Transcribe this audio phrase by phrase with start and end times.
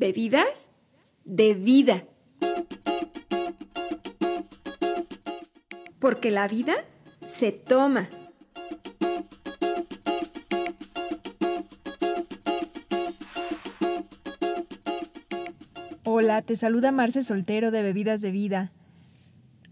[0.00, 0.70] bebidas
[1.26, 2.04] de vida.
[5.98, 6.74] Porque la vida
[7.26, 8.08] se toma.
[16.04, 18.72] Hola, te saluda Marce Soltero de Bebidas de Vida.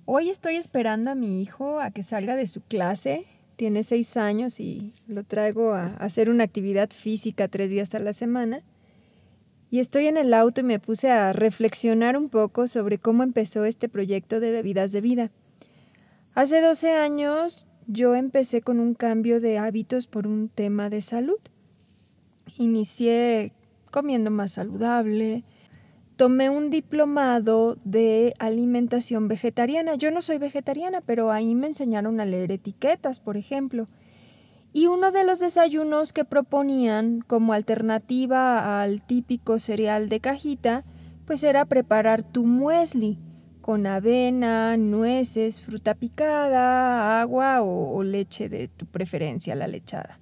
[0.05, 3.25] Hoy estoy esperando a mi hijo a que salga de su clase.
[3.57, 8.13] Tiene seis años y lo traigo a hacer una actividad física tres días a la
[8.13, 8.63] semana.
[9.71, 13.65] Y estoy en el auto y me puse a reflexionar un poco sobre cómo empezó
[13.65, 15.31] este proyecto de Bebidas de Vida.
[16.35, 21.39] Hace 12 años yo empecé con un cambio de hábitos por un tema de salud.
[22.59, 23.53] Inicié
[23.91, 25.45] comiendo más saludable,
[26.17, 29.97] tomé un diplomado de alimentación vegetariana.
[29.97, 33.87] Yo no soy vegetariana, pero ahí me enseñaron a leer etiquetas, por ejemplo.
[34.73, 40.85] Y uno de los desayunos que proponían como alternativa al típico cereal de cajita,
[41.27, 43.19] pues era preparar tu muesli
[43.69, 50.19] con avena, nueces, fruta picada, agua o, leche de tu preferencia, la lechada.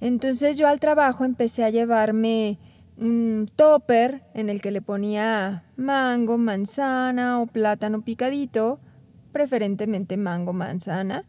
[0.00, 2.58] Entonces yo al trabajo empecé a llevarme
[2.96, 8.80] un topper en el que le ponía mango, manzana o plátano picadito,
[9.30, 11.24] preferentemente mango, manzana,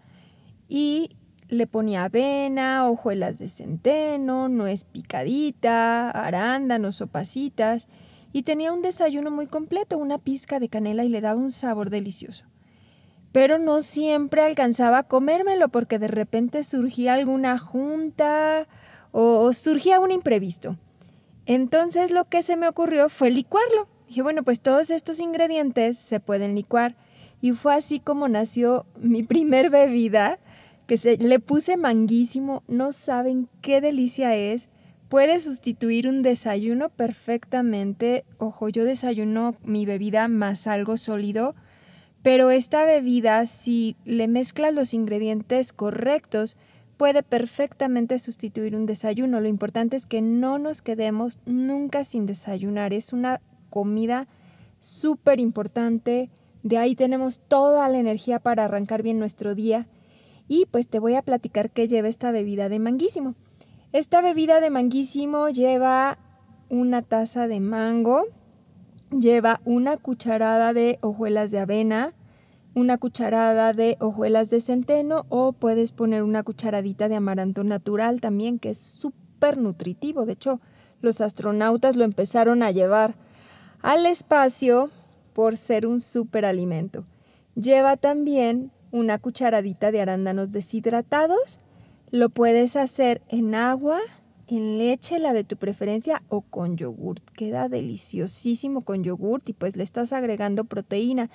[0.67, 1.15] y
[1.49, 7.87] le ponía avena, hojuelas de centeno, nuez picadita, arándanos o pasitas,
[8.31, 11.89] y tenía un desayuno muy completo, una pizca de canela y le daba un sabor
[11.89, 12.45] delicioso.
[13.31, 18.67] Pero no siempre alcanzaba a comérmelo porque de repente surgía alguna junta
[19.11, 20.77] o surgía un imprevisto.
[21.45, 23.87] Entonces lo que se me ocurrió fue licuarlo.
[24.07, 26.95] Dije, bueno, pues todos estos ingredientes se pueden licuar.
[27.41, 30.39] Y fue así como nació mi primer bebida,
[30.89, 32.63] que se, le puse manguísimo.
[32.67, 34.69] No saben qué delicia es.
[35.07, 38.25] Puede sustituir un desayuno perfectamente.
[38.39, 41.53] Ojo, yo desayuno mi bebida más algo sólido.
[42.23, 46.57] Pero esta bebida, si le mezclas los ingredientes correctos,
[46.97, 49.41] puede perfectamente sustituir un desayuno.
[49.41, 52.93] Lo importante es que no nos quedemos nunca sin desayunar.
[52.93, 54.27] Es una comida
[54.79, 56.31] súper importante.
[56.63, 59.87] De ahí tenemos toda la energía para arrancar bien nuestro día.
[60.49, 63.35] Y pues te voy a platicar qué lleva esta bebida de manguísimo.
[63.93, 66.17] Esta bebida de manguísimo lleva
[66.69, 68.25] una taza de mango,
[69.11, 72.13] lleva una cucharada de hojuelas de avena,
[72.73, 78.57] una cucharada de hojuelas de centeno o puedes poner una cucharadita de amaranto natural también,
[78.57, 80.25] que es súper nutritivo.
[80.25, 80.59] De hecho,
[81.01, 83.13] los astronautas lo empezaron a llevar
[83.83, 84.89] al espacio
[85.33, 87.05] por ser un superalimento.
[87.55, 91.59] Lleva también una cucharadita de arándanos deshidratados.
[92.11, 93.99] Lo puedes hacer en agua,
[94.47, 97.23] en leche, la de tu preferencia, o con yogurt.
[97.31, 101.29] Queda deliciosísimo con yogurt y pues le estás agregando proteína.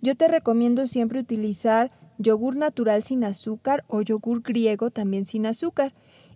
[0.00, 5.92] Yo te recomiendo siempre utilizar yogur natural sin azúcar o yogur griego también sin azúcar.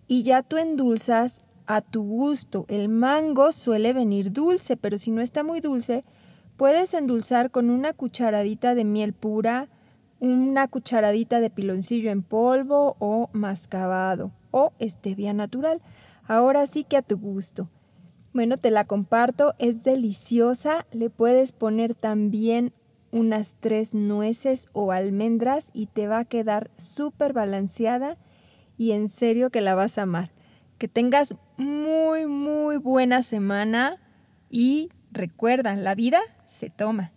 [0.07, 2.67] Y ya tú endulzas a tu gusto.
[2.69, 6.03] El mango suele venir dulce, pero si no está muy dulce,
[6.57, 9.69] puedes endulzar con una cucharadita de miel pura,
[10.31, 15.81] una cucharadita de piloncillo en polvo o mascabado o stevia natural.
[16.27, 17.69] Ahora sí que a tu gusto.
[18.33, 20.87] Bueno, te la comparto, es deliciosa.
[20.93, 22.73] Le puedes poner también
[23.13, 28.17] unas tres nueces o almendras y te va a quedar súper balanceada
[28.77, 30.33] y en serio que la vas a amar.
[30.79, 33.99] Que tengas muy, muy buena semana
[34.51, 37.14] y recuerda, la vida se toma.